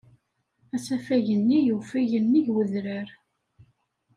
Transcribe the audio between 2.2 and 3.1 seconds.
nnig wedrar.